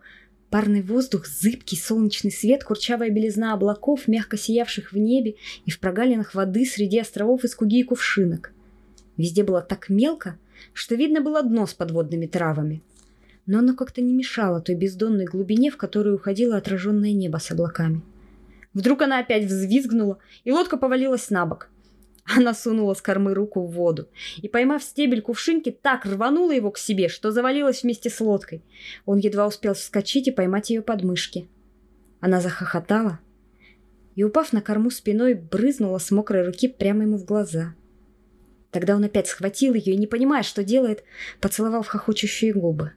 парный 0.52 0.82
воздух, 0.82 1.26
зыбкий 1.26 1.78
солнечный 1.78 2.30
свет, 2.30 2.62
курчавая 2.62 3.08
белизна 3.08 3.54
облаков, 3.54 4.06
мягко 4.06 4.36
сиявших 4.36 4.92
в 4.92 4.98
небе 4.98 5.36
и 5.64 5.70
в 5.70 5.80
прогалинах 5.80 6.34
воды 6.34 6.66
среди 6.66 6.98
островов 6.98 7.42
из 7.44 7.54
куги 7.54 7.80
и 7.80 7.82
кувшинок. 7.82 8.52
Везде 9.16 9.44
было 9.44 9.62
так 9.62 9.88
мелко, 9.88 10.38
что 10.74 10.94
видно 10.94 11.22
было 11.22 11.42
дно 11.42 11.66
с 11.66 11.72
подводными 11.72 12.26
травами. 12.26 12.82
Но 13.46 13.60
оно 13.60 13.74
как-то 13.74 14.02
не 14.02 14.12
мешало 14.12 14.60
той 14.60 14.74
бездонной 14.74 15.24
глубине, 15.24 15.70
в 15.70 15.78
которую 15.78 16.16
уходило 16.16 16.58
отраженное 16.58 17.12
небо 17.12 17.38
с 17.38 17.50
облаками. 17.50 18.02
Вдруг 18.74 19.00
она 19.00 19.20
опять 19.20 19.46
взвизгнула, 19.46 20.18
и 20.44 20.52
лодка 20.52 20.76
повалилась 20.76 21.30
на 21.30 21.46
бок. 21.46 21.70
Она 22.24 22.54
сунула 22.54 22.94
с 22.94 23.02
кормы 23.02 23.34
руку 23.34 23.66
в 23.66 23.72
воду 23.72 24.08
и, 24.40 24.48
поймав 24.48 24.82
стебель 24.82 25.22
кувшинки, 25.22 25.70
так 25.70 26.06
рванула 26.06 26.52
его 26.52 26.70
к 26.70 26.78
себе, 26.78 27.08
что 27.08 27.32
завалилась 27.32 27.82
вместе 27.82 28.10
с 28.10 28.20
лодкой. 28.20 28.62
Он 29.06 29.18
едва 29.18 29.46
успел 29.46 29.74
вскочить 29.74 30.28
и 30.28 30.32
поймать 30.32 30.70
ее 30.70 30.82
подмышки. 30.82 31.48
Она 32.20 32.40
захохотала 32.40 33.18
и, 34.14 34.22
упав 34.22 34.52
на 34.52 34.62
корму 34.62 34.90
спиной, 34.90 35.34
брызнула 35.34 35.98
с 35.98 36.10
мокрой 36.10 36.46
руки 36.46 36.68
прямо 36.68 37.02
ему 37.02 37.16
в 37.16 37.24
глаза. 37.24 37.74
Тогда 38.70 38.96
он 38.96 39.04
опять 39.04 39.26
схватил 39.26 39.74
ее 39.74 39.94
и, 39.94 39.98
не 39.98 40.06
понимая, 40.06 40.42
что 40.42 40.62
делает, 40.62 41.02
поцеловал 41.40 41.82
в 41.82 41.88
хохочущие 41.88 42.52
губы. 42.52 42.92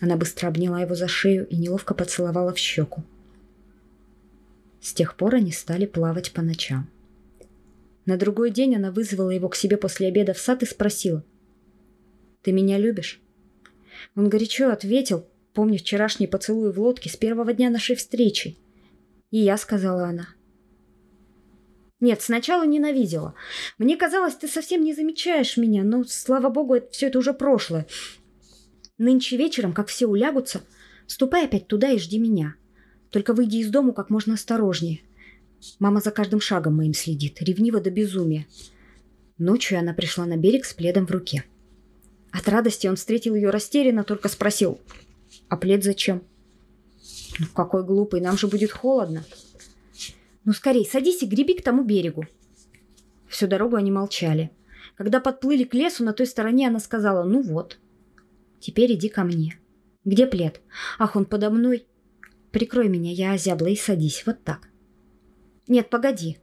Она 0.00 0.16
быстро 0.16 0.48
обняла 0.48 0.80
его 0.80 0.94
за 0.94 1.08
шею 1.08 1.46
и 1.46 1.56
неловко 1.56 1.94
поцеловала 1.94 2.52
в 2.52 2.58
щеку. 2.58 3.04
С 4.80 4.92
тех 4.92 5.16
пор 5.16 5.36
они 5.36 5.52
стали 5.52 5.86
плавать 5.86 6.32
по 6.32 6.42
ночам. 6.42 6.88
На 8.08 8.16
другой 8.16 8.50
день 8.50 8.74
она 8.74 8.90
вызвала 8.90 9.28
его 9.28 9.50
к 9.50 9.54
себе 9.54 9.76
после 9.76 10.08
обеда 10.08 10.32
в 10.32 10.38
сад 10.38 10.62
и 10.62 10.66
спросила. 10.66 11.22
«Ты 12.40 12.52
меня 12.52 12.78
любишь?» 12.78 13.20
Он 14.14 14.30
горячо 14.30 14.70
ответил, 14.70 15.26
помня 15.52 15.76
вчерашний 15.76 16.26
поцелуй 16.26 16.72
в 16.72 16.80
лодке 16.80 17.10
с 17.10 17.18
первого 17.18 17.52
дня 17.52 17.68
нашей 17.68 17.96
встречи. 17.96 18.56
«И 19.30 19.40
я»,— 19.40 19.56
сказала 19.58 20.06
она. 20.06 20.28
Нет, 22.00 22.22
сначала 22.22 22.64
ненавидела. 22.64 23.34
Мне 23.76 23.94
казалось, 23.94 24.36
ты 24.36 24.48
совсем 24.48 24.82
не 24.84 24.94
замечаешь 24.94 25.58
меня, 25.58 25.84
но, 25.84 26.02
слава 26.04 26.48
богу, 26.48 26.76
это, 26.76 26.90
все 26.90 27.08
это 27.08 27.18
уже 27.18 27.34
прошлое. 27.34 27.86
Нынче 28.96 29.36
вечером, 29.36 29.74
как 29.74 29.88
все 29.88 30.06
улягутся, 30.06 30.62
ступай 31.06 31.44
опять 31.44 31.66
туда 31.66 31.90
и 31.90 31.98
жди 31.98 32.18
меня. 32.18 32.54
Только 33.10 33.34
выйди 33.34 33.58
из 33.58 33.68
дому 33.68 33.92
как 33.92 34.08
можно 34.08 34.32
осторожнее. 34.32 35.02
Мама 35.78 36.00
за 36.00 36.10
каждым 36.10 36.40
шагом 36.40 36.76
моим 36.76 36.94
следит, 36.94 37.40
ревниво 37.42 37.80
до 37.80 37.90
безумия. 37.90 38.46
Ночью 39.38 39.78
она 39.78 39.92
пришла 39.92 40.26
на 40.26 40.36
берег 40.36 40.64
с 40.64 40.74
пледом 40.74 41.06
в 41.06 41.10
руке. 41.10 41.44
От 42.30 42.48
радости 42.48 42.86
он 42.86 42.96
встретил 42.96 43.34
ее 43.34 43.50
растерянно, 43.50 44.04
только 44.04 44.28
спросил, 44.28 44.80
«А 45.48 45.56
плед 45.56 45.84
зачем?» 45.84 46.22
«Ну, 47.38 47.46
какой 47.54 47.84
глупый, 47.84 48.20
нам 48.20 48.36
же 48.36 48.48
будет 48.48 48.72
холодно». 48.72 49.24
«Ну, 50.44 50.52
скорей, 50.52 50.86
садись 50.86 51.22
и 51.22 51.26
греби 51.26 51.54
к 51.54 51.62
тому 51.62 51.84
берегу». 51.84 52.26
Всю 53.28 53.46
дорогу 53.46 53.76
они 53.76 53.90
молчали. 53.90 54.50
Когда 54.96 55.20
подплыли 55.20 55.64
к 55.64 55.74
лесу, 55.74 56.04
на 56.04 56.12
той 56.12 56.26
стороне 56.26 56.68
она 56.68 56.80
сказала, 56.80 57.22
«Ну 57.24 57.42
вот, 57.42 57.78
теперь 58.60 58.94
иди 58.94 59.08
ко 59.08 59.24
мне». 59.24 59.58
«Где 60.04 60.26
плед?» 60.26 60.60
«Ах, 60.98 61.16
он 61.16 61.24
подо 61.24 61.50
мной». 61.50 61.86
«Прикрой 62.50 62.88
меня, 62.88 63.12
я 63.12 63.32
озябла, 63.32 63.66
и 63.66 63.76
садись, 63.76 64.24
вот 64.26 64.42
так». 64.42 64.68
«Нет, 65.68 65.90
погоди. 65.90 66.38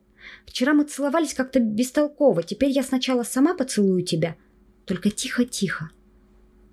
Вчера 0.45 0.73
мы 0.73 0.85
целовались 0.85 1.33
как-то 1.33 1.59
бестолково. 1.59 2.43
Теперь 2.43 2.69
я 2.69 2.83
сначала 2.83 3.23
сама 3.23 3.55
поцелую 3.55 4.03
тебя. 4.03 4.35
Только 4.85 5.09
тихо-тихо. 5.09 5.89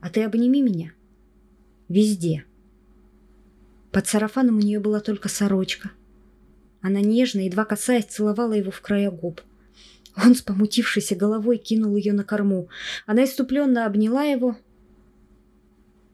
А 0.00 0.11
ты 0.11 0.23
обними 0.23 0.61
меня. 0.61 0.92
Везде». 1.88 2.44
Под 3.90 4.06
сарафаном 4.06 4.56
у 4.56 4.61
нее 4.61 4.80
была 4.80 5.00
только 5.00 5.28
сорочка. 5.28 5.90
Она 6.82 7.00
нежно, 7.00 7.40
едва 7.40 7.64
касаясь, 7.64 8.06
целовала 8.06 8.52
его 8.52 8.71
в 8.71 8.80
края 8.80 9.11
губ. 9.11 9.40
Он 10.23 10.35
с 10.35 10.42
помутившейся 10.42 11.14
головой 11.14 11.56
кинул 11.56 11.97
ее 11.97 12.12
на 12.12 12.25
корму. 12.25 12.68
Она 13.06 13.25
иступленно 13.25 13.87
обняла 13.87 14.25
его. 14.25 14.59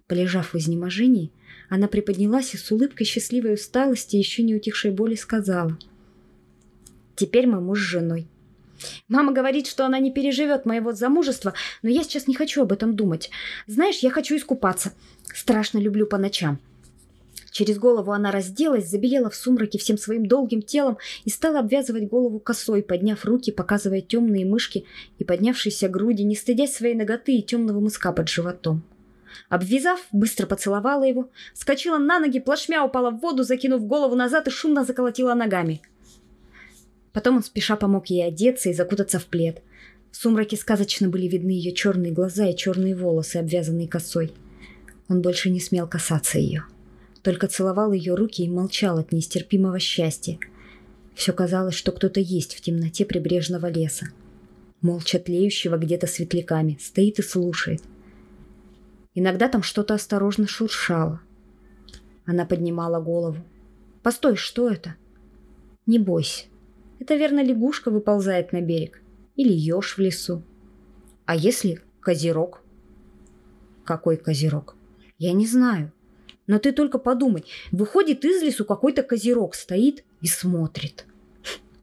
Полежав 0.06 0.52
в 0.52 0.56
изнеможении, 0.56 1.32
она 1.68 1.88
приподнялась 1.88 2.54
и 2.54 2.56
с 2.56 2.70
улыбкой 2.70 3.06
счастливой 3.06 3.54
усталости 3.54 4.16
еще 4.16 4.42
не 4.42 4.54
утихшей 4.54 4.92
боли 4.92 5.16
сказала— 5.16 5.76
Теперь 7.18 7.48
мы 7.48 7.60
муж 7.60 7.80
с 7.80 7.82
женой. 7.82 8.28
Мама 9.08 9.32
говорит, 9.32 9.66
что 9.66 9.84
она 9.84 9.98
не 9.98 10.12
переживет 10.12 10.66
моего 10.66 10.92
замужества, 10.92 11.52
но 11.82 11.90
я 11.90 12.04
сейчас 12.04 12.28
не 12.28 12.34
хочу 12.36 12.62
об 12.62 12.70
этом 12.70 12.94
думать. 12.94 13.28
Знаешь, 13.66 13.98
я 13.98 14.10
хочу 14.10 14.36
искупаться. 14.36 14.92
Страшно 15.34 15.78
люблю 15.78 16.06
по 16.06 16.16
ночам. 16.16 16.60
Через 17.50 17.76
голову 17.76 18.12
она 18.12 18.30
разделась, 18.30 18.88
забелела 18.88 19.30
в 19.30 19.34
сумраке 19.34 19.78
всем 19.78 19.98
своим 19.98 20.26
долгим 20.26 20.62
телом 20.62 20.96
и 21.24 21.30
стала 21.30 21.58
обвязывать 21.58 22.06
голову 22.06 22.38
косой, 22.38 22.84
подняв 22.84 23.24
руки, 23.24 23.50
показывая 23.50 24.00
темные 24.00 24.46
мышки 24.46 24.84
и 25.18 25.24
поднявшиеся 25.24 25.88
груди, 25.88 26.22
не 26.22 26.36
стыдясь 26.36 26.76
своей 26.76 26.94
ноготы 26.94 27.32
и 27.32 27.42
темного 27.42 27.80
мыска 27.80 28.12
под 28.12 28.28
животом. 28.28 28.84
Обвязав, 29.48 30.06
быстро 30.12 30.46
поцеловала 30.46 31.02
его, 31.02 31.30
скочила 31.52 31.98
на 31.98 32.20
ноги, 32.20 32.38
плашмя 32.38 32.84
упала 32.84 33.10
в 33.10 33.18
воду, 33.18 33.42
закинув 33.42 33.84
голову 33.88 34.14
назад 34.14 34.46
и 34.46 34.50
шумно 34.52 34.84
заколотила 34.84 35.34
ногами– 35.34 35.82
Потом 37.12 37.36
он 37.36 37.42
спеша 37.42 37.76
помог 37.76 38.06
ей 38.08 38.26
одеться 38.26 38.68
и 38.68 38.74
закутаться 38.74 39.18
в 39.18 39.26
плед. 39.26 39.62
В 40.10 40.16
сумраке 40.16 40.56
сказочно 40.56 41.08
были 41.08 41.26
видны 41.26 41.50
ее 41.50 41.72
черные 41.72 42.12
глаза 42.12 42.48
и 42.48 42.56
черные 42.56 42.94
волосы, 42.94 43.36
обвязанные 43.36 43.88
косой. 43.88 44.32
Он 45.08 45.22
больше 45.22 45.50
не 45.50 45.60
смел 45.60 45.86
касаться 45.86 46.38
ее. 46.38 46.64
Только 47.22 47.48
целовал 47.48 47.92
ее 47.92 48.14
руки 48.14 48.42
и 48.42 48.48
молчал 48.48 48.98
от 48.98 49.12
нестерпимого 49.12 49.78
счастья. 49.78 50.38
Все 51.14 51.32
казалось, 51.32 51.74
что 51.74 51.92
кто-то 51.92 52.20
есть 52.20 52.54
в 52.54 52.60
темноте 52.60 53.04
прибрежного 53.04 53.66
леса. 53.66 54.08
Молча 54.80 55.18
тлеющего 55.18 55.76
где-то 55.76 56.06
светляками, 56.06 56.78
стоит 56.80 57.18
и 57.18 57.22
слушает. 57.22 57.82
Иногда 59.14 59.48
там 59.48 59.64
что-то 59.64 59.94
осторожно 59.94 60.46
шуршало. 60.46 61.20
Она 62.24 62.44
поднимала 62.44 63.00
голову. 63.00 63.38
«Постой, 64.02 64.36
что 64.36 64.68
это?» 64.70 64.94
«Не 65.86 65.98
бойся, 65.98 66.44
это, 67.00 67.14
верно, 67.14 67.42
лягушка 67.42 67.90
выползает 67.90 68.52
на 68.52 68.60
берег. 68.60 69.00
Или 69.36 69.52
еж 69.52 69.96
в 69.96 70.00
лесу. 70.00 70.42
А 71.26 71.36
если 71.36 71.80
козерог? 72.00 72.62
Какой 73.84 74.16
козерог? 74.16 74.76
Я 75.18 75.32
не 75.32 75.46
знаю. 75.46 75.92
Но 76.46 76.58
ты 76.58 76.72
только 76.72 76.98
подумай. 76.98 77.44
Выходит 77.70 78.24
из 78.24 78.42
лесу 78.42 78.64
какой-то 78.64 79.02
козерог, 79.02 79.54
стоит 79.54 80.04
и 80.22 80.26
смотрит. 80.26 81.04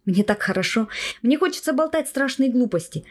Мне 0.06 0.24
так 0.24 0.42
хорошо. 0.42 0.88
Мне 1.22 1.38
хочется 1.38 1.74
болтать 1.74 2.08
страшные 2.08 2.52
глупости. 2.52 3.06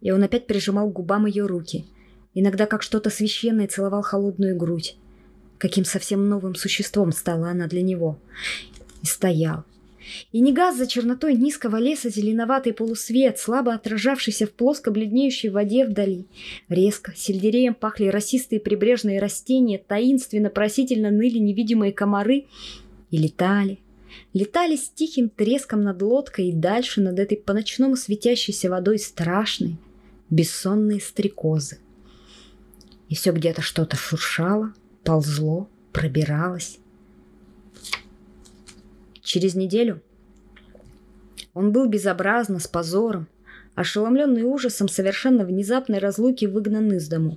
И 0.00 0.10
он 0.10 0.22
опять 0.22 0.46
прижимал 0.46 0.90
к 0.90 0.94
губам 0.94 1.26
ее 1.26 1.46
руки. 1.46 1.86
Иногда 2.34 2.66
как 2.66 2.82
что-то 2.82 3.10
священное 3.10 3.66
целовал 3.66 4.02
холодную 4.02 4.56
грудь. 4.56 4.96
Каким 5.58 5.84
совсем 5.84 6.28
новым 6.28 6.54
существом 6.54 7.12
стала 7.12 7.48
она 7.48 7.66
для 7.66 7.82
него. 7.82 8.18
И 9.02 9.06
стоял, 9.06 9.64
и 10.32 10.40
не 10.40 10.52
газ 10.52 10.76
за 10.76 10.86
чернотой 10.86 11.34
низкого 11.34 11.76
леса 11.76 12.10
зеленоватый 12.10 12.72
полусвет, 12.72 13.38
слабо 13.38 13.74
отражавшийся 13.74 14.46
в 14.46 14.52
плоско 14.52 14.90
бледнеющей 14.90 15.48
воде 15.48 15.84
вдали. 15.86 16.26
Резко, 16.68 17.12
сельдереем 17.16 17.74
пахли 17.74 18.06
росистые 18.06 18.60
прибрежные 18.60 19.20
растения, 19.20 19.78
таинственно, 19.78 20.50
просительно 20.50 21.10
ныли 21.10 21.38
невидимые 21.38 21.92
комары 21.92 22.46
и 23.10 23.18
летали. 23.18 23.78
Летали 24.32 24.76
с 24.76 24.88
тихим 24.88 25.28
треском 25.28 25.82
над 25.82 26.00
лодкой 26.02 26.48
и 26.48 26.52
дальше 26.52 27.00
над 27.00 27.18
этой 27.18 27.36
по-ночному 27.36 27.96
светящейся 27.96 28.70
водой 28.70 28.98
страшной, 28.98 29.76
бессонные 30.30 31.00
стрекозы. 31.00 31.78
И 33.08 33.14
все 33.14 33.32
где-то 33.32 33.62
что-то 33.62 33.96
шуршало, 33.96 34.72
ползло, 35.04 35.68
пробиралось. 35.92 36.78
Через 39.26 39.56
неделю 39.56 40.02
он 41.52 41.72
был 41.72 41.88
безобразно, 41.88 42.60
с 42.60 42.68
позором, 42.68 43.26
ошеломленный 43.74 44.44
ужасом 44.44 44.88
совершенно 44.88 45.44
внезапной 45.44 45.98
разлуки 45.98 46.44
выгнан 46.44 46.92
из 46.92 47.08
дому. 47.08 47.36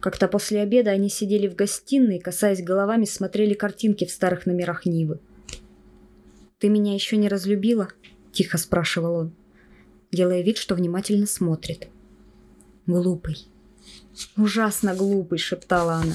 Как-то 0.00 0.28
после 0.28 0.62
обеда 0.62 0.90
они 0.90 1.10
сидели 1.10 1.46
в 1.46 1.54
гостиной, 1.54 2.20
касаясь 2.20 2.64
головами, 2.64 3.04
смотрели 3.04 3.52
картинки 3.52 4.06
в 4.06 4.10
старых 4.10 4.46
номерах 4.46 4.86
Нивы. 4.86 5.20
«Ты 6.58 6.70
меня 6.70 6.94
еще 6.94 7.18
не 7.18 7.28
разлюбила?»– 7.28 7.88
тихо 8.32 8.56
спрашивал 8.56 9.14
он, 9.16 9.32
делая 10.10 10.40
вид, 10.40 10.56
что 10.56 10.74
внимательно 10.74 11.26
смотрит. 11.26 11.88
«Глупый. 12.86 13.46
Ужасно 14.38 14.94
глупый»,– 14.94 15.38
шептала 15.38 15.96
она. 15.96 16.14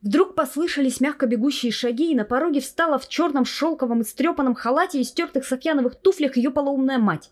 Вдруг 0.00 0.34
послышались 0.34 1.00
мягко 1.00 1.26
бегущие 1.26 1.72
шаги, 1.72 2.12
и 2.12 2.14
на 2.14 2.24
пороге 2.24 2.60
встала 2.60 2.98
в 2.98 3.08
черном 3.08 3.44
шелковом 3.44 4.02
и 4.02 4.04
халате 4.54 5.00
и 5.00 5.04
стертых 5.04 5.44
софьяновых 5.44 5.96
туфлях 5.96 6.36
ее 6.36 6.50
полоумная 6.50 6.98
мать. 6.98 7.30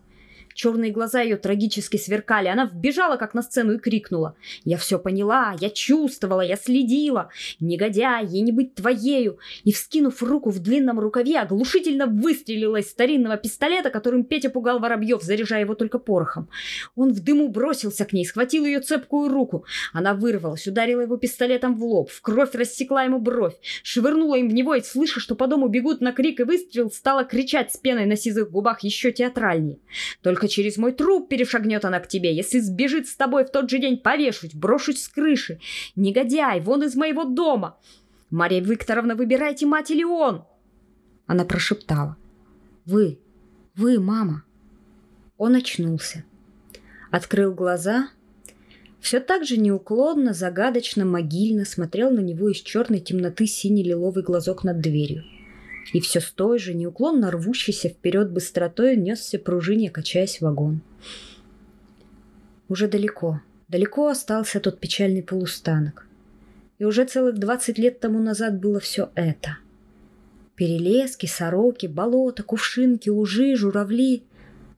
Черные 0.56 0.90
глаза 0.90 1.20
ее 1.20 1.36
трагически 1.36 1.98
сверкали. 1.98 2.48
Она 2.48 2.64
вбежала, 2.64 3.16
как 3.16 3.34
на 3.34 3.42
сцену, 3.42 3.74
и 3.74 3.78
крикнула. 3.78 4.36
«Я 4.64 4.78
все 4.78 4.98
поняла, 4.98 5.54
я 5.60 5.68
чувствовала, 5.68 6.40
я 6.40 6.56
следила. 6.56 7.28
Негодяй, 7.60 8.24
ей 8.24 8.40
не 8.40 8.52
быть 8.52 8.74
твоею!» 8.74 9.38
И, 9.64 9.72
вскинув 9.72 10.22
руку 10.22 10.48
в 10.48 10.60
длинном 10.60 10.98
рукаве, 10.98 11.40
оглушительно 11.40 12.06
выстрелила 12.06 12.78
из 12.78 12.90
старинного 12.90 13.36
пистолета, 13.36 13.90
которым 13.90 14.24
Петя 14.24 14.48
пугал 14.48 14.78
Воробьев, 14.78 15.22
заряжая 15.22 15.60
его 15.60 15.74
только 15.74 15.98
порохом. 15.98 16.48
Он 16.94 17.12
в 17.12 17.20
дыму 17.20 17.50
бросился 17.50 18.06
к 18.06 18.14
ней, 18.14 18.24
схватил 18.24 18.64
ее 18.64 18.80
цепкую 18.80 19.28
руку. 19.28 19.66
Она 19.92 20.14
вырвалась, 20.14 20.66
ударила 20.66 21.02
его 21.02 21.18
пистолетом 21.18 21.76
в 21.76 21.84
лоб, 21.84 22.10
в 22.10 22.22
кровь 22.22 22.54
рассекла 22.54 23.02
ему 23.02 23.18
бровь, 23.18 23.56
швырнула 23.82 24.36
им 24.36 24.48
в 24.48 24.54
него 24.54 24.74
и, 24.74 24.80
слыша, 24.80 25.20
что 25.20 25.34
по 25.34 25.48
дому 25.48 25.68
бегут 25.68 26.00
на 26.00 26.12
крик 26.12 26.40
и 26.40 26.44
выстрел, 26.44 26.90
стала 26.90 27.24
кричать 27.24 27.74
с 27.74 27.76
пеной 27.76 28.06
на 28.06 28.16
сизых 28.16 28.50
губах 28.50 28.82
еще 28.82 29.12
театральнее. 29.12 29.80
Только 30.22 30.45
только 30.46 30.48
через 30.48 30.76
мой 30.76 30.92
труп 30.92 31.28
перешагнет 31.28 31.84
она 31.84 32.00
к 32.00 32.08
тебе. 32.08 32.34
Если 32.34 32.60
сбежит 32.60 33.08
с 33.08 33.16
тобой 33.16 33.44
в 33.44 33.50
тот 33.50 33.68
же 33.70 33.78
день, 33.78 33.98
повешусь, 33.98 34.54
брошусь 34.54 35.02
с 35.02 35.08
крыши. 35.08 35.58
Негодяй, 35.96 36.60
вон 36.60 36.82
из 36.84 36.94
моего 36.94 37.24
дома. 37.24 37.76
Мария 38.30 38.60
Викторовна, 38.60 39.14
выбирайте, 39.14 39.66
мать 39.66 39.90
или 39.90 40.04
он. 40.04 40.44
Она 41.26 41.44
прошептала. 41.44 42.16
Вы, 42.84 43.18
вы, 43.74 43.98
мама. 43.98 44.44
Он 45.36 45.54
очнулся. 45.54 46.24
Открыл 47.10 47.52
глаза. 47.52 48.08
Все 49.00 49.20
так 49.20 49.44
же 49.44 49.56
неуклонно, 49.56 50.32
загадочно, 50.32 51.04
могильно 51.04 51.64
смотрел 51.64 52.10
на 52.10 52.20
него 52.20 52.48
из 52.48 52.58
черной 52.58 53.00
темноты 53.00 53.46
синий 53.46 53.82
лиловый 53.82 54.22
глазок 54.22 54.64
над 54.64 54.80
дверью 54.80 55.24
и 55.92 56.00
все 56.00 56.20
с 56.20 56.30
той 56.30 56.58
же 56.58 56.74
неуклонно 56.74 57.30
рвущейся 57.30 57.88
вперед 57.88 58.30
быстротой 58.30 58.96
несся 58.96 59.38
пружине, 59.38 59.90
качаясь 59.90 60.40
вагон. 60.40 60.80
Уже 62.68 62.88
далеко, 62.88 63.40
далеко 63.68 64.08
остался 64.08 64.60
тот 64.60 64.80
печальный 64.80 65.22
полустанок. 65.22 66.06
И 66.78 66.84
уже 66.84 67.04
целых 67.04 67.38
двадцать 67.38 67.78
лет 67.78 68.00
тому 68.00 68.18
назад 68.18 68.58
было 68.60 68.80
все 68.80 69.10
это. 69.14 69.58
Перелески, 70.56 71.26
сороки, 71.26 71.86
болота, 71.86 72.42
кувшинки, 72.42 73.08
ужи, 73.08 73.56
журавли. 73.56 74.24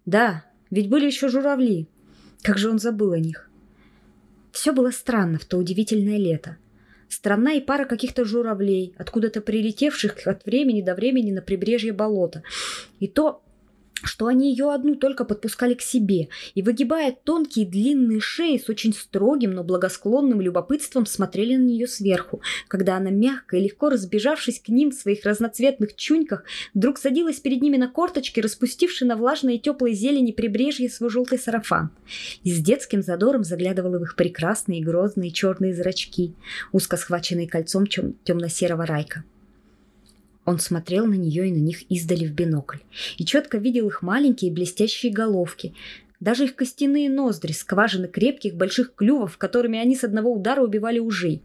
Да, 0.06 0.44
ведь 0.70 0.88
были 0.88 1.06
еще 1.06 1.28
журавли. 1.28 1.88
Как 2.42 2.58
же 2.58 2.70
он 2.70 2.78
забыл 2.78 3.12
о 3.12 3.18
них. 3.18 3.50
Все 4.52 4.72
было 4.72 4.90
странно 4.90 5.38
в 5.38 5.44
то 5.44 5.56
удивительное 5.56 6.18
лето— 6.18 6.56
Страна 7.08 7.52
и 7.54 7.60
пара 7.60 7.84
каких-то 7.84 8.24
журавлей, 8.24 8.94
откуда-то 8.98 9.40
прилетевших 9.40 10.26
от 10.26 10.44
времени 10.44 10.82
до 10.82 10.94
времени 10.94 11.32
на 11.32 11.42
прибрежье 11.42 11.92
болота. 11.92 12.42
И 13.00 13.08
то 13.08 13.42
что 14.04 14.26
они 14.26 14.50
ее 14.50 14.72
одну 14.72 14.94
только 14.94 15.24
подпускали 15.24 15.74
к 15.74 15.82
себе 15.82 16.28
и, 16.54 16.62
выгибая 16.62 17.12
тонкие 17.12 17.66
длинные 17.66 18.20
шеи 18.20 18.58
с 18.58 18.68
очень 18.68 18.92
строгим, 18.92 19.52
но 19.52 19.64
благосклонным 19.64 20.40
любопытством 20.40 21.06
смотрели 21.06 21.56
на 21.56 21.62
нее 21.62 21.86
сверху, 21.86 22.40
когда 22.68 22.96
она 22.96 23.10
мягко 23.10 23.56
и 23.56 23.60
легко 23.60 23.88
разбежавшись 23.88 24.60
к 24.60 24.68
ним 24.68 24.90
в 24.90 24.94
своих 24.94 25.24
разноцветных 25.24 25.96
чуньках, 25.96 26.44
вдруг 26.74 26.98
садилась 26.98 27.40
перед 27.40 27.62
ними 27.62 27.76
на 27.76 27.88
корточки, 27.88 28.40
распустивши 28.40 29.04
на 29.04 29.16
влажной 29.16 29.56
и 29.56 29.60
теплой 29.60 29.94
зелени 29.94 30.32
прибрежье 30.32 30.88
свой 30.88 31.10
желтый 31.10 31.38
сарафан. 31.38 31.90
И 32.42 32.52
с 32.52 32.58
детским 32.58 33.02
задором 33.02 33.44
заглядывала 33.44 33.98
в 33.98 34.02
их 34.02 34.16
прекрасные 34.16 34.82
грозные 34.82 35.30
черные 35.30 35.74
зрачки, 35.74 36.34
узко 36.72 36.96
схваченные 36.96 37.48
кольцом 37.48 37.86
темно-серого 37.86 38.86
райка. 38.86 39.24
Он 40.48 40.58
смотрел 40.58 41.04
на 41.04 41.12
нее 41.12 41.48
и 41.48 41.52
на 41.52 41.58
них 41.58 41.82
издали 41.90 42.24
в 42.24 42.32
бинокль. 42.32 42.78
И 43.18 43.26
четко 43.26 43.58
видел 43.58 43.86
их 43.88 44.00
маленькие 44.00 44.50
блестящие 44.50 45.12
головки, 45.12 45.74
даже 46.20 46.44
их 46.44 46.54
костяные 46.54 47.10
ноздри, 47.10 47.52
скважины 47.52 48.08
крепких 48.08 48.54
больших 48.54 48.94
клювов, 48.94 49.36
которыми 49.36 49.78
они 49.78 49.94
с 49.94 50.04
одного 50.04 50.32
удара 50.32 50.62
убивали 50.62 51.00
ужей. 51.00 51.42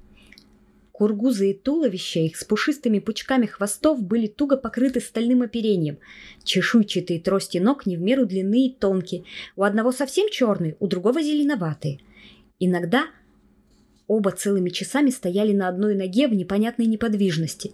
Кургузы 0.93 1.51
и 1.51 1.53
туловища 1.53 2.21
их 2.21 2.37
с 2.37 2.45
пушистыми 2.45 2.99
пучками 2.99 3.45
хвостов 3.45 4.01
были 4.01 4.27
туго 4.27 4.55
покрыты 4.55 5.01
стальным 5.01 5.41
оперением. 5.41 5.97
Чешуйчатые 6.45 7.19
трости 7.19 7.57
ног 7.57 7.85
не 7.85 7.97
в 7.97 8.01
меру 8.01 8.25
длинные 8.25 8.67
и 8.67 8.73
тонкие. 8.73 9.25
У 9.57 9.63
одного 9.63 9.91
совсем 9.91 10.29
черные, 10.29 10.77
у 10.79 10.87
другого 10.87 11.21
зеленоватые. 11.21 11.99
Иногда 12.57 13.07
Оба 14.07 14.31
целыми 14.31 14.69
часами 14.69 15.09
стояли 15.09 15.53
на 15.53 15.69
одной 15.69 15.95
ноге 15.95 16.27
в 16.27 16.33
непонятной 16.33 16.87
неподвижности. 16.87 17.71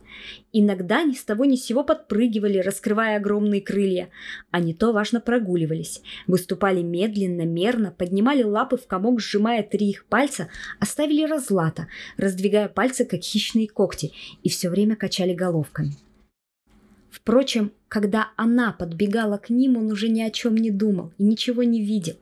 Иногда 0.53 1.03
ни 1.03 1.13
с 1.13 1.23
того 1.23 1.45
ни 1.45 1.55
с 1.55 1.65
сего 1.65 1.83
подпрыгивали, 1.83 2.59
раскрывая 2.59 3.17
огромные 3.17 3.61
крылья, 3.61 4.09
а 4.51 4.59
не 4.59 4.75
то 4.75 4.91
важно 4.91 5.21
прогуливались. 5.21 6.01
Выступали 6.27 6.81
медленно, 6.83 7.45
мерно, 7.45 7.91
поднимали 7.91 8.43
лапы 8.43 8.77
в 8.77 8.85
комок, 8.85 9.19
сжимая 9.21 9.63
три 9.63 9.89
их 9.89 10.05
пальца, 10.05 10.49
оставили 10.79 11.25
разлата, 11.25 11.87
раздвигая 12.17 12.67
пальцы, 12.67 13.05
как 13.05 13.21
хищные 13.21 13.67
когти, 13.67 14.11
и 14.43 14.49
все 14.49 14.69
время 14.69 14.95
качали 14.95 15.33
головками. 15.33 15.95
Впрочем, 17.09 17.71
когда 17.87 18.29
она 18.35 18.71
подбегала 18.71 19.37
к 19.37 19.49
ним, 19.49 19.77
он 19.77 19.91
уже 19.91 20.09
ни 20.09 20.21
о 20.21 20.29
чем 20.29 20.55
не 20.55 20.69
думал 20.69 21.11
и 21.17 21.23
ничего 21.23 21.63
не 21.63 21.83
видел. 21.83 22.15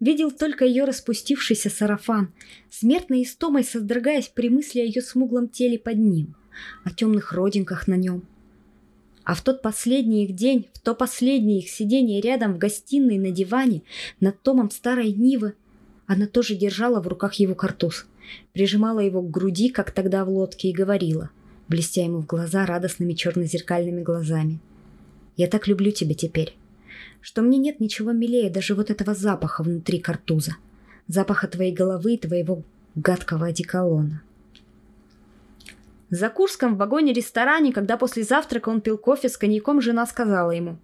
Видел 0.00 0.30
только 0.30 0.64
ее 0.64 0.84
распустившийся 0.84 1.70
сарафан, 1.70 2.32
смертной 2.70 3.22
истомой 3.22 3.64
содрогаясь 3.64 4.28
при 4.28 4.48
мысли 4.48 4.80
о 4.80 4.84
ее 4.84 5.02
смуглом 5.02 5.48
теле 5.48 5.78
под 5.78 5.98
ним, 5.98 6.34
о 6.84 6.90
темных 6.90 7.32
родинках 7.32 7.88
на 7.88 7.94
нем. 7.94 8.24
А 9.24 9.34
в 9.34 9.42
тот 9.42 9.62
последний 9.62 10.24
их 10.24 10.34
день, 10.34 10.68
в 10.72 10.80
то 10.80 10.94
последнее 10.94 11.60
их 11.60 11.70
сидение 11.70 12.20
рядом 12.20 12.54
в 12.54 12.58
гостиной 12.58 13.18
на 13.18 13.30
диване 13.30 13.82
над 14.20 14.42
томом 14.42 14.70
старой 14.70 15.12
Нивы, 15.12 15.54
она 16.06 16.26
тоже 16.26 16.56
держала 16.56 17.00
в 17.00 17.06
руках 17.06 17.34
его 17.34 17.54
картуз, 17.54 18.06
прижимала 18.52 18.98
его 18.98 19.22
к 19.22 19.30
груди, 19.30 19.68
как 19.68 19.92
тогда 19.92 20.24
в 20.24 20.28
лодке, 20.28 20.68
и 20.68 20.72
говорила, 20.72 21.30
блестя 21.68 22.02
ему 22.02 22.20
в 22.20 22.26
глаза 22.26 22.66
радостными 22.66 23.14
черно-зеркальными 23.14 24.02
глазами. 24.02 24.60
«Я 25.36 25.46
так 25.46 25.68
люблю 25.68 25.92
тебя 25.92 26.14
теперь 26.14 26.56
что 27.22 27.40
мне 27.40 27.56
нет 27.56 27.80
ничего 27.80 28.12
милее 28.12 28.50
даже 28.50 28.74
вот 28.74 28.90
этого 28.90 29.14
запаха 29.14 29.62
внутри 29.62 30.00
картуза. 30.00 30.56
Запаха 31.06 31.48
твоей 31.48 31.72
головы 31.72 32.14
и 32.14 32.18
твоего 32.18 32.62
гадкого 32.94 33.46
одеколона. 33.46 34.22
За 36.10 36.28
Курском 36.28 36.74
в 36.74 36.78
вагоне-ресторане, 36.78 37.72
когда 37.72 37.96
после 37.96 38.22
завтрака 38.22 38.68
он 38.68 38.82
пил 38.82 38.98
кофе 38.98 39.30
с 39.30 39.38
коньяком, 39.38 39.80
жена 39.80 40.04
сказала 40.04 40.50
ему. 40.50 40.76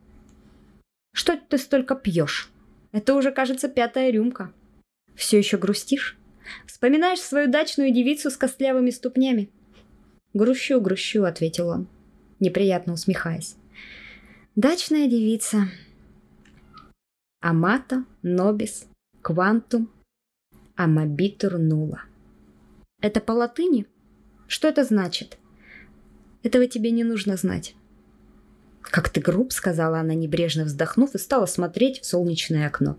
«Что 1.13 1.37
ты 1.37 1.59
столько 1.59 1.95
пьешь? 1.95 2.51
Это 2.93 3.15
уже, 3.15 3.31
кажется, 3.31 3.69
пятая 3.69 4.11
рюмка. 4.11 4.53
Все 5.15 5.37
еще 5.37 5.59
грустишь? 5.59 6.17
Вспоминаешь 6.67 7.21
свою 7.21 7.51
дачную 7.51 7.93
девицу 7.93 8.31
с 8.31 8.39
костлявыми 8.39 8.91
ступнями?» 8.91 9.51
«Грущу, 10.33 10.81
грущу»,— 10.81 11.23
ответил 11.25 11.69
он, 11.69 11.89
неприятно 12.41 12.95
усмехаясь. 12.95 13.57
«Дачная 14.57 15.09
девица. 15.09 15.69
Амата, 17.41 18.05
нобис, 18.23 18.89
квантум, 19.23 19.89
амабитур 20.75 21.59
нула. 21.59 22.03
Это 23.01 23.21
по 23.21 23.31
латыни? 23.31 23.87
Что 24.49 24.67
это 24.67 24.83
значит? 24.83 25.39
Этого 26.43 26.67
тебе 26.67 26.91
не 26.91 27.05
нужно 27.05 27.37
знать. 27.37 27.77
Как 28.81 29.09
ты 29.09 29.21
груб, 29.21 29.53
сказала 29.53 30.01
она, 30.01 30.15
небрежно 30.15 30.65
вздохнув, 30.65 31.15
и 31.15 31.19
стала 31.19 31.47
смотреть 31.47 32.01
в 32.01 32.07
солнечное 32.07 32.67
окно. 32.67 32.99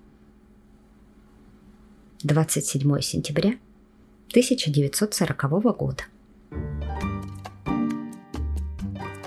27 2.24 3.02
сентября 3.02 3.60
1940 4.30 5.50
года. 5.78 6.04